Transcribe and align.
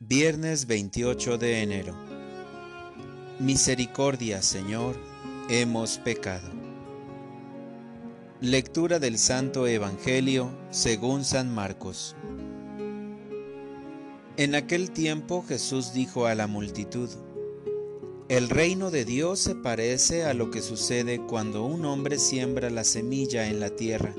Viernes 0.00 0.68
28 0.68 1.38
de 1.38 1.60
enero. 1.60 1.92
Misericordia, 3.40 4.42
Señor, 4.42 4.94
hemos 5.50 5.98
pecado. 5.98 6.48
Lectura 8.40 9.00
del 9.00 9.18
Santo 9.18 9.66
Evangelio 9.66 10.52
según 10.70 11.24
San 11.24 11.52
Marcos. 11.52 12.14
En 14.36 14.54
aquel 14.54 14.92
tiempo 14.92 15.44
Jesús 15.46 15.92
dijo 15.92 16.26
a 16.26 16.36
la 16.36 16.46
multitud, 16.46 17.10
El 18.28 18.50
reino 18.50 18.92
de 18.92 19.04
Dios 19.04 19.40
se 19.40 19.56
parece 19.56 20.22
a 20.22 20.32
lo 20.32 20.52
que 20.52 20.62
sucede 20.62 21.18
cuando 21.26 21.64
un 21.64 21.84
hombre 21.84 22.20
siembra 22.20 22.70
la 22.70 22.84
semilla 22.84 23.48
en 23.48 23.58
la 23.58 23.70
tierra, 23.70 24.14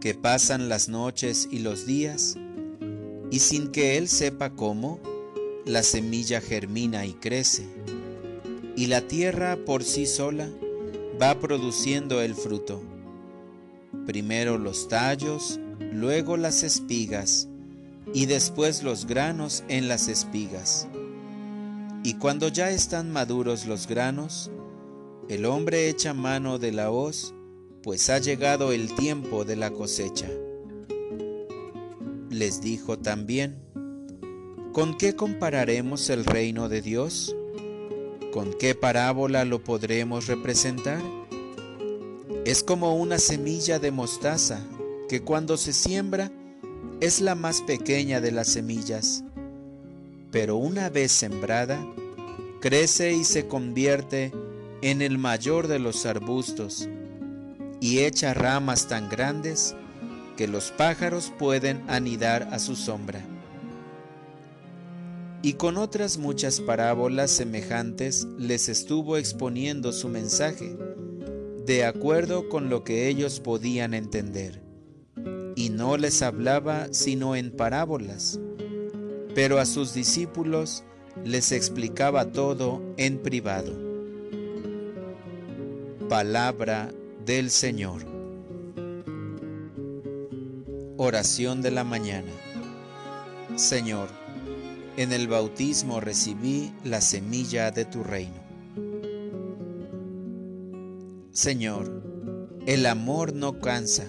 que 0.00 0.16
pasan 0.16 0.68
las 0.68 0.88
noches 0.88 1.46
y 1.48 1.60
los 1.60 1.86
días, 1.86 2.36
y 3.34 3.40
sin 3.40 3.72
que 3.72 3.98
él 3.98 4.06
sepa 4.06 4.50
cómo, 4.50 5.00
la 5.64 5.82
semilla 5.82 6.40
germina 6.40 7.04
y 7.04 7.14
crece, 7.14 7.66
y 8.76 8.86
la 8.86 9.08
tierra 9.08 9.58
por 9.66 9.82
sí 9.82 10.06
sola 10.06 10.48
va 11.20 11.40
produciendo 11.40 12.22
el 12.22 12.36
fruto. 12.36 12.80
Primero 14.06 14.56
los 14.56 14.86
tallos, 14.86 15.58
luego 15.80 16.36
las 16.36 16.62
espigas, 16.62 17.48
y 18.12 18.26
después 18.26 18.84
los 18.84 19.04
granos 19.04 19.64
en 19.66 19.88
las 19.88 20.06
espigas. 20.06 20.86
Y 22.04 22.14
cuando 22.14 22.46
ya 22.46 22.70
están 22.70 23.10
maduros 23.10 23.66
los 23.66 23.88
granos, 23.88 24.52
el 25.28 25.44
hombre 25.44 25.88
echa 25.88 26.14
mano 26.14 26.60
de 26.60 26.70
la 26.70 26.92
hoz, 26.92 27.34
pues 27.82 28.10
ha 28.10 28.20
llegado 28.20 28.70
el 28.70 28.94
tiempo 28.94 29.44
de 29.44 29.56
la 29.56 29.72
cosecha 29.72 30.30
les 32.38 32.60
dijo 32.60 32.98
también, 32.98 33.56
¿con 34.72 34.96
qué 34.96 35.14
compararemos 35.14 36.10
el 36.10 36.24
reino 36.24 36.68
de 36.68 36.82
Dios? 36.82 37.34
¿Con 38.32 38.52
qué 38.54 38.74
parábola 38.74 39.44
lo 39.44 39.62
podremos 39.62 40.26
representar? 40.26 41.00
Es 42.44 42.62
como 42.62 42.96
una 42.96 43.18
semilla 43.18 43.78
de 43.78 43.90
mostaza 43.90 44.60
que 45.08 45.22
cuando 45.22 45.56
se 45.56 45.72
siembra 45.72 46.32
es 47.00 47.20
la 47.20 47.34
más 47.34 47.62
pequeña 47.62 48.20
de 48.20 48.32
las 48.32 48.48
semillas, 48.48 49.24
pero 50.30 50.56
una 50.56 50.90
vez 50.90 51.12
sembrada, 51.12 51.78
crece 52.60 53.12
y 53.12 53.24
se 53.24 53.46
convierte 53.46 54.32
en 54.82 55.00
el 55.00 55.18
mayor 55.18 55.68
de 55.68 55.78
los 55.78 56.04
arbustos 56.04 56.88
y 57.80 58.00
echa 58.00 58.34
ramas 58.34 58.88
tan 58.88 59.08
grandes 59.08 59.76
que 60.36 60.48
los 60.48 60.70
pájaros 60.70 61.32
pueden 61.38 61.82
anidar 61.88 62.48
a 62.52 62.58
su 62.58 62.76
sombra. 62.76 63.24
Y 65.42 65.54
con 65.54 65.76
otras 65.76 66.16
muchas 66.16 66.60
parábolas 66.60 67.30
semejantes 67.30 68.26
les 68.38 68.68
estuvo 68.68 69.18
exponiendo 69.18 69.92
su 69.92 70.08
mensaje, 70.08 70.76
de 71.66 71.84
acuerdo 71.84 72.48
con 72.48 72.70
lo 72.70 72.82
que 72.82 73.08
ellos 73.08 73.40
podían 73.40 73.92
entender. 73.92 74.62
Y 75.54 75.68
no 75.68 75.96
les 75.96 76.22
hablaba 76.22 76.88
sino 76.92 77.36
en 77.36 77.50
parábolas, 77.50 78.40
pero 79.34 79.58
a 79.58 79.66
sus 79.66 79.92
discípulos 79.92 80.82
les 81.24 81.52
explicaba 81.52 82.32
todo 82.32 82.82
en 82.96 83.18
privado. 83.18 83.72
Palabra 86.08 86.90
del 87.24 87.50
Señor. 87.50 88.13
Oración 90.96 91.60
de 91.60 91.72
la 91.72 91.82
mañana. 91.82 92.30
Señor, 93.56 94.08
en 94.96 95.12
el 95.12 95.26
bautismo 95.26 95.98
recibí 95.98 96.72
la 96.84 97.00
semilla 97.00 97.72
de 97.72 97.84
tu 97.84 98.04
reino. 98.04 98.40
Señor, 101.32 102.00
el 102.66 102.86
amor 102.86 103.34
no 103.34 103.58
cansa. 103.58 104.06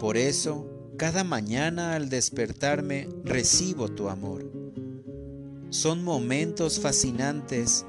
Por 0.00 0.16
eso, 0.16 0.66
cada 0.96 1.22
mañana 1.22 1.94
al 1.94 2.08
despertarme 2.08 3.08
recibo 3.22 3.88
tu 3.88 4.08
amor. 4.08 4.44
Son 5.70 6.02
momentos 6.02 6.80
fascinantes 6.80 7.86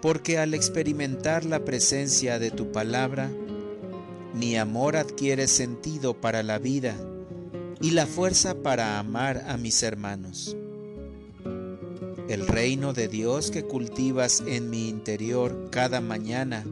porque 0.00 0.38
al 0.38 0.54
experimentar 0.54 1.44
la 1.44 1.64
presencia 1.64 2.38
de 2.38 2.52
tu 2.52 2.70
palabra, 2.70 3.32
mi 4.32 4.56
amor 4.56 4.96
adquiere 4.96 5.48
sentido 5.48 6.20
para 6.20 6.44
la 6.44 6.60
vida 6.60 6.96
y 7.82 7.90
la 7.90 8.06
fuerza 8.06 8.62
para 8.62 9.00
amar 9.00 9.44
a 9.48 9.56
mis 9.56 9.82
hermanos. 9.82 10.56
El 12.28 12.46
reino 12.46 12.92
de 12.92 13.08
Dios 13.08 13.50
que 13.50 13.64
cultivas 13.64 14.42
en 14.46 14.70
mi 14.70 14.88
interior 14.88 15.68
cada 15.70 16.00
mañana 16.00 16.64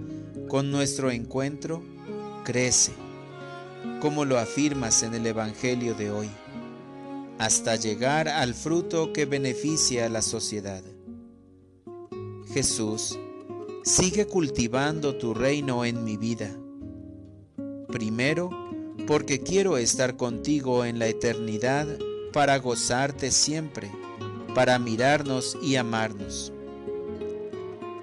con 0.48 0.70
nuestro 0.70 1.10
encuentro 1.10 1.82
crece, 2.44 2.92
como 4.00 4.24
lo 4.24 4.38
afirmas 4.38 5.02
en 5.02 5.14
el 5.14 5.26
Evangelio 5.26 5.94
de 5.94 6.12
hoy, 6.12 6.30
hasta 7.38 7.74
llegar 7.74 8.28
al 8.28 8.54
fruto 8.54 9.12
que 9.12 9.26
beneficia 9.26 10.06
a 10.06 10.08
la 10.08 10.22
sociedad. 10.22 10.82
Jesús, 12.54 13.18
sigue 13.82 14.26
cultivando 14.26 15.16
tu 15.16 15.34
reino 15.34 15.84
en 15.84 16.04
mi 16.04 16.16
vida. 16.16 16.56
Primero, 17.88 18.69
porque 19.10 19.40
quiero 19.40 19.76
estar 19.76 20.16
contigo 20.16 20.84
en 20.84 21.00
la 21.00 21.08
eternidad 21.08 21.88
para 22.32 22.56
gozarte 22.58 23.32
siempre, 23.32 23.90
para 24.54 24.78
mirarnos 24.78 25.58
y 25.60 25.74
amarnos. 25.74 26.52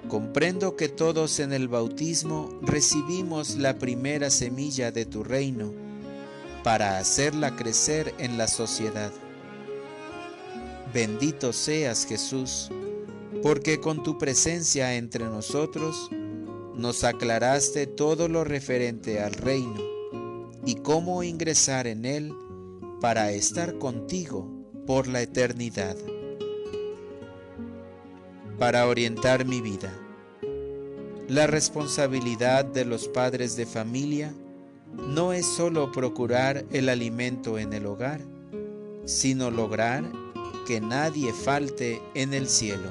Comprendo 0.06 0.76
que 0.76 0.90
todos 0.90 1.40
en 1.40 1.54
el 1.54 1.66
bautismo 1.66 2.50
recibimos 2.60 3.56
la 3.56 3.78
primera 3.78 4.28
semilla 4.28 4.92
de 4.92 5.06
tu 5.06 5.24
reino 5.24 5.72
para 6.62 6.98
hacerla 6.98 7.56
crecer 7.56 8.14
en 8.18 8.36
la 8.36 8.46
sociedad. 8.46 9.10
Bendito 10.92 11.54
seas 11.54 12.04
Jesús, 12.04 12.70
porque 13.42 13.80
con 13.80 14.02
tu 14.02 14.18
presencia 14.18 14.94
entre 14.94 15.24
nosotros 15.24 16.10
nos 16.74 17.02
aclaraste 17.02 17.86
todo 17.86 18.28
lo 18.28 18.44
referente 18.44 19.22
al 19.22 19.32
reino 19.32 19.97
y 20.68 20.74
cómo 20.74 21.22
ingresar 21.22 21.86
en 21.86 22.04
Él 22.04 22.34
para 23.00 23.32
estar 23.32 23.78
contigo 23.78 24.46
por 24.86 25.08
la 25.08 25.22
eternidad. 25.22 25.96
Para 28.58 28.86
orientar 28.86 29.46
mi 29.46 29.62
vida. 29.62 29.90
La 31.26 31.46
responsabilidad 31.46 32.66
de 32.66 32.84
los 32.84 33.08
padres 33.08 33.56
de 33.56 33.64
familia 33.64 34.34
no 34.94 35.32
es 35.32 35.46
solo 35.46 35.90
procurar 35.90 36.66
el 36.70 36.90
alimento 36.90 37.58
en 37.58 37.72
el 37.72 37.86
hogar, 37.86 38.20
sino 39.06 39.50
lograr 39.50 40.04
que 40.66 40.82
nadie 40.82 41.32
falte 41.32 42.02
en 42.12 42.34
el 42.34 42.46
cielo. 42.46 42.90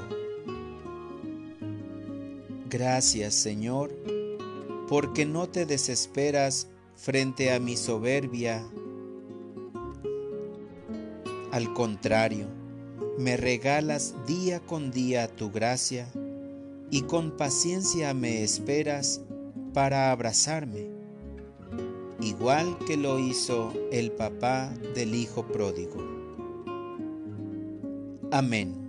Gracias 2.72 3.36
Señor, 3.36 3.92
porque 4.88 5.28
no 5.28 5.48
te 5.48 5.68
desesperas 5.68 6.70
frente 6.98 7.54
a 7.54 7.60
mi 7.60 7.78
soberbia. 7.78 8.68
Al 11.52 11.74
contrario, 11.74 12.48
me 13.18 13.38
regalas 13.38 14.16
día 14.26 14.60
con 14.60 14.92
día 14.92 15.28
tu 15.28 15.52
gracia 15.52 16.12
y 16.92 17.04
con 17.04 17.32
paciencia 17.38 18.14
me 18.14 18.44
esperas 18.44 19.22
para 19.74 20.12
abrazarme, 20.12 20.90
igual 22.20 22.78
que 22.86 22.98
lo 22.98 23.20
hizo 23.20 23.74
el 23.92 24.12
papá 24.12 24.74
del 24.96 25.16
Hijo 25.16 25.48
pródigo. 25.48 26.04
Amén. 28.32 28.87